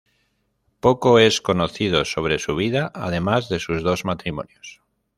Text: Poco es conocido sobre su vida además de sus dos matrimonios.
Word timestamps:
Poco 0.79 1.19
es 1.19 1.41
conocido 1.41 2.05
sobre 2.05 2.39
su 2.39 2.55
vida 2.55 2.89
además 2.95 3.49
de 3.49 3.59
sus 3.59 3.83
dos 3.83 4.03
matrimonios. 4.03 4.81